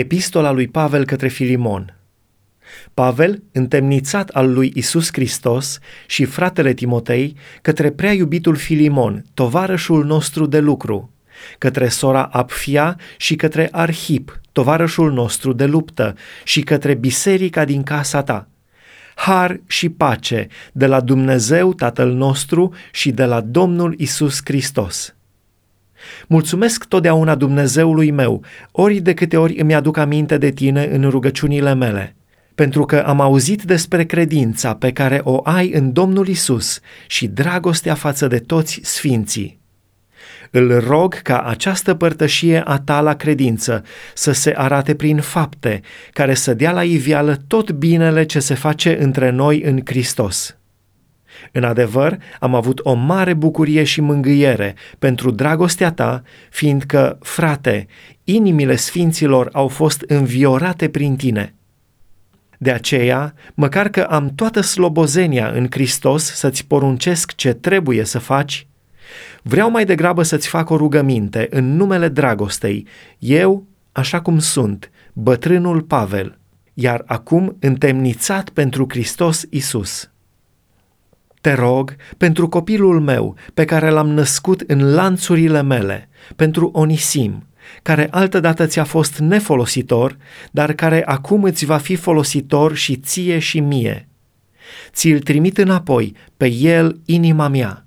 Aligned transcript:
Epistola 0.00 0.50
lui 0.50 0.68
Pavel 0.68 1.04
către 1.04 1.28
Filimon 1.28 1.96
Pavel, 2.94 3.42
întemnițat 3.52 4.28
al 4.28 4.52
lui 4.52 4.72
Isus 4.74 5.08
Hristos 5.12 5.78
și 6.06 6.24
fratele 6.24 6.72
Timotei, 6.72 7.36
către 7.62 7.90
prea 7.90 8.12
iubitul 8.12 8.56
Filimon, 8.56 9.24
tovarășul 9.34 10.04
nostru 10.04 10.46
de 10.46 10.58
lucru, 10.58 11.12
către 11.58 11.88
sora 11.88 12.22
Apfia 12.32 12.98
și 13.16 13.36
către 13.36 13.68
Arhip, 13.70 14.40
tovarășul 14.52 15.12
nostru 15.12 15.52
de 15.52 15.64
luptă, 15.64 16.14
și 16.44 16.60
către 16.60 16.94
biserica 16.94 17.64
din 17.64 17.82
casa 17.82 18.22
ta. 18.22 18.48
Har 19.14 19.60
și 19.66 19.88
pace 19.88 20.46
de 20.72 20.86
la 20.86 21.00
Dumnezeu 21.00 21.74
Tatăl 21.74 22.12
nostru 22.12 22.74
și 22.92 23.10
de 23.10 23.24
la 23.24 23.40
Domnul 23.40 23.94
Isus 23.98 24.40
Hristos. 24.44 25.14
Mulțumesc 26.28 26.84
totdeauna 26.84 27.34
Dumnezeului 27.34 28.10
meu, 28.10 28.44
ori 28.72 29.00
de 29.00 29.14
câte 29.14 29.36
ori 29.36 29.58
îmi 29.58 29.74
aduc 29.74 29.96
aminte 29.96 30.38
de 30.38 30.50
tine 30.50 30.88
în 30.92 31.10
rugăciunile 31.10 31.74
mele, 31.74 32.16
pentru 32.54 32.84
că 32.84 32.98
am 32.98 33.20
auzit 33.20 33.62
despre 33.62 34.04
credința 34.04 34.74
pe 34.74 34.92
care 34.92 35.20
o 35.24 35.40
ai 35.44 35.72
în 35.72 35.92
Domnul 35.92 36.28
Isus 36.28 36.80
și 37.06 37.26
dragostea 37.26 37.94
față 37.94 38.26
de 38.26 38.38
toți 38.38 38.80
sfinții. 38.82 39.60
Îl 40.50 40.80
rog 40.80 41.14
ca 41.14 41.40
această 41.40 41.94
părtășie 41.94 42.62
a 42.64 42.78
ta 42.78 43.00
la 43.00 43.14
credință 43.14 43.82
să 44.14 44.32
se 44.32 44.52
arate 44.56 44.94
prin 44.94 45.20
fapte, 45.20 45.80
care 46.12 46.34
să 46.34 46.54
dea 46.54 46.72
la 46.72 46.84
iveală 46.84 47.36
tot 47.46 47.70
binele 47.70 48.24
ce 48.24 48.40
se 48.40 48.54
face 48.54 49.02
între 49.02 49.30
noi 49.30 49.62
în 49.62 49.80
Hristos. 49.84 50.59
În 51.52 51.64
adevăr, 51.64 52.18
am 52.40 52.54
avut 52.54 52.80
o 52.82 52.94
mare 52.94 53.34
bucurie 53.34 53.84
și 53.84 54.00
mângâiere 54.00 54.74
pentru 54.98 55.30
dragostea 55.30 55.92
ta, 55.92 56.22
fiindcă, 56.50 57.18
frate, 57.22 57.86
inimile 58.24 58.76
sfinților 58.76 59.48
au 59.52 59.68
fost 59.68 60.04
înviorate 60.06 60.88
prin 60.88 61.16
tine. 61.16 61.54
De 62.58 62.70
aceea, 62.70 63.34
măcar 63.54 63.88
că 63.88 64.00
am 64.02 64.32
toată 64.34 64.60
slobozenia 64.60 65.48
în 65.48 65.66
Hristos 65.70 66.24
să-ți 66.24 66.66
poruncesc 66.66 67.34
ce 67.34 67.52
trebuie 67.52 68.04
să 68.04 68.18
faci, 68.18 68.66
vreau 69.42 69.70
mai 69.70 69.84
degrabă 69.84 70.22
să-ți 70.22 70.48
fac 70.48 70.70
o 70.70 70.76
rugăminte 70.76 71.46
în 71.50 71.76
numele 71.76 72.08
dragostei, 72.08 72.86
eu, 73.18 73.66
așa 73.92 74.20
cum 74.20 74.38
sunt, 74.38 74.90
bătrânul 75.12 75.82
Pavel, 75.82 76.38
iar 76.74 77.02
acum 77.06 77.56
întemnițat 77.60 78.48
pentru 78.48 78.86
Hristos 78.88 79.44
Isus. 79.50 80.10
Te 81.40 81.52
rog 81.52 81.96
pentru 82.16 82.48
copilul 82.48 83.00
meu 83.00 83.36
pe 83.54 83.64
care 83.64 83.90
l-am 83.90 84.08
născut 84.08 84.60
în 84.66 84.94
lanțurile 84.94 85.62
mele, 85.62 86.08
pentru 86.36 86.70
Onisim, 86.72 87.46
care 87.82 88.08
altădată 88.10 88.66
ți-a 88.66 88.84
fost 88.84 89.18
nefolositor, 89.18 90.16
dar 90.50 90.72
care 90.72 91.04
acum 91.04 91.42
îți 91.42 91.64
va 91.64 91.76
fi 91.76 91.96
folositor 91.96 92.74
și 92.74 92.96
ție 92.96 93.38
și 93.38 93.60
mie. 93.60 94.08
Ți-l 94.92 95.20
trimit 95.20 95.58
înapoi, 95.58 96.14
pe 96.36 96.46
el 96.46 97.00
inima 97.04 97.48
mea. 97.48 97.86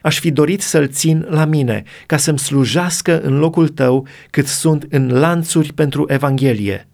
Aș 0.00 0.18
fi 0.18 0.30
dorit 0.30 0.62
să-l 0.62 0.88
țin 0.88 1.26
la 1.28 1.44
mine, 1.44 1.82
ca 2.06 2.16
să-mi 2.16 2.38
slujească 2.38 3.20
în 3.20 3.38
locul 3.38 3.68
tău 3.68 4.06
cât 4.30 4.46
sunt 4.46 4.86
în 4.90 5.12
lanțuri 5.12 5.72
pentru 5.72 6.04
Evanghelie 6.08 6.88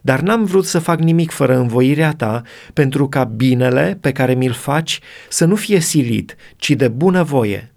dar 0.00 0.20
n-am 0.20 0.44
vrut 0.44 0.64
să 0.64 0.78
fac 0.78 0.98
nimic 0.98 1.30
fără 1.30 1.56
învoirea 1.56 2.12
ta, 2.12 2.42
pentru 2.72 3.08
ca 3.08 3.24
binele 3.24 3.98
pe 4.00 4.12
care 4.12 4.34
mi-l 4.34 4.52
faci 4.52 5.00
să 5.28 5.44
nu 5.44 5.54
fie 5.54 5.78
silit, 5.78 6.36
ci 6.56 6.70
de 6.70 6.88
bună 6.88 7.22
voie. 7.22 7.72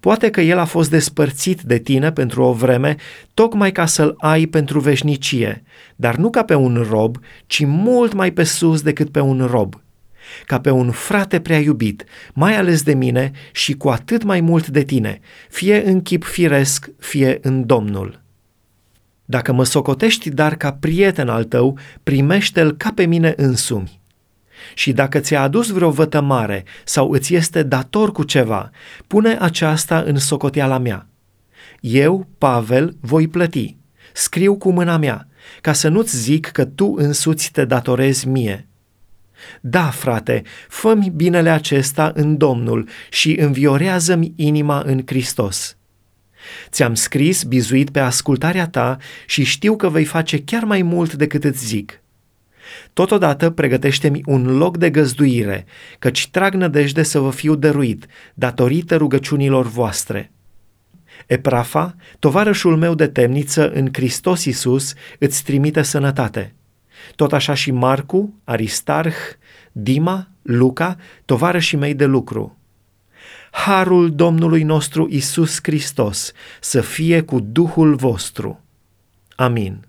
Poate 0.00 0.30
că 0.30 0.40
el 0.40 0.58
a 0.58 0.64
fost 0.64 0.90
despărțit 0.90 1.60
de 1.60 1.78
tine 1.78 2.12
pentru 2.12 2.42
o 2.42 2.52
vreme, 2.52 2.96
tocmai 3.34 3.72
ca 3.72 3.86
să-l 3.86 4.14
ai 4.18 4.46
pentru 4.46 4.80
veșnicie, 4.80 5.62
dar 5.96 6.16
nu 6.16 6.30
ca 6.30 6.42
pe 6.42 6.54
un 6.54 6.86
rob, 6.90 7.16
ci 7.46 7.64
mult 7.66 8.12
mai 8.12 8.30
pe 8.30 8.42
sus 8.42 8.82
decât 8.82 9.10
pe 9.10 9.20
un 9.20 9.46
rob, 9.50 9.82
ca 10.46 10.60
pe 10.60 10.70
un 10.70 10.90
frate 10.90 11.40
prea 11.40 11.58
iubit, 11.58 12.04
mai 12.34 12.56
ales 12.56 12.82
de 12.82 12.94
mine 12.94 13.30
și 13.52 13.72
cu 13.72 13.88
atât 13.88 14.22
mai 14.22 14.40
mult 14.40 14.68
de 14.68 14.82
tine, 14.82 15.20
fie 15.48 15.86
în 15.86 16.02
chip 16.02 16.24
firesc, 16.24 16.90
fie 16.98 17.38
în 17.42 17.66
Domnul. 17.66 18.22
Dacă 19.30 19.52
mă 19.52 19.64
socotești 19.64 20.30
dar 20.30 20.56
ca 20.56 20.72
prieten 20.72 21.28
al 21.28 21.44
tău, 21.44 21.78
primește-l 22.02 22.76
ca 22.76 22.92
pe 22.94 23.06
mine 23.06 23.34
însumi. 23.36 24.00
Și 24.74 24.92
dacă 24.92 25.18
ți-a 25.18 25.42
adus 25.42 25.70
vreo 25.70 25.90
vătămare 25.90 26.64
sau 26.84 27.10
îți 27.10 27.34
este 27.34 27.62
dator 27.62 28.12
cu 28.12 28.22
ceva, 28.22 28.70
pune 29.06 29.36
aceasta 29.40 30.02
în 30.06 30.16
socoteala 30.18 30.78
mea. 30.78 31.06
Eu, 31.80 32.26
Pavel, 32.38 32.96
voi 33.00 33.28
plăti. 33.28 33.76
Scriu 34.12 34.56
cu 34.56 34.72
mâna 34.72 34.96
mea, 34.96 35.28
ca 35.60 35.72
să 35.72 35.88
nu-ți 35.88 36.16
zic 36.16 36.46
că 36.46 36.64
tu 36.64 36.94
însuți 36.96 37.50
te 37.52 37.64
datorezi 37.64 38.28
mie. 38.28 38.68
Da, 39.60 39.90
frate, 39.90 40.42
fă-mi 40.68 41.12
binele 41.14 41.50
acesta 41.50 42.12
în 42.14 42.36
Domnul 42.36 42.88
și 43.10 43.40
înviorează-mi 43.40 44.32
inima 44.36 44.82
în 44.86 45.02
Hristos. 45.06 45.74
Ți-am 46.70 46.94
scris 46.94 47.42
bizuit 47.42 47.90
pe 47.90 47.98
ascultarea 47.98 48.68
ta 48.68 48.96
și 49.26 49.44
știu 49.44 49.76
că 49.76 49.88
vei 49.88 50.04
face 50.04 50.42
chiar 50.42 50.64
mai 50.64 50.82
mult 50.82 51.14
decât 51.14 51.44
îți 51.44 51.66
zic. 51.66 52.02
Totodată 52.92 53.50
pregătește-mi 53.50 54.20
un 54.26 54.56
loc 54.56 54.76
de 54.76 54.90
găzduire, 54.90 55.66
căci 55.98 56.28
trag 56.30 56.54
nădejde 56.54 57.02
să 57.02 57.18
vă 57.18 57.30
fiu 57.30 57.54
dăruit, 57.54 58.06
datorită 58.34 58.96
rugăciunilor 58.96 59.66
voastre. 59.66 60.32
Eprafa, 61.26 61.96
tovarășul 62.18 62.76
meu 62.76 62.94
de 62.94 63.06
temniță 63.06 63.70
în 63.70 63.88
Hristos 63.92 64.44
Iisus, 64.44 64.94
îți 65.18 65.44
trimite 65.44 65.82
sănătate. 65.82 66.54
Tot 67.16 67.32
așa 67.32 67.54
și 67.54 67.70
Marcu, 67.70 68.34
Aristarh, 68.44 69.16
Dima, 69.72 70.28
Luca, 70.42 70.96
tovarășii 71.24 71.78
mei 71.78 71.94
de 71.94 72.04
lucru– 72.04 72.54
harul 73.50 74.14
Domnului 74.14 74.62
nostru 74.62 75.08
Isus 75.10 75.58
Hristos 75.62 76.32
să 76.60 76.80
fie 76.80 77.20
cu 77.22 77.40
Duhul 77.40 77.94
vostru. 77.94 78.60
Amin. 79.36 79.84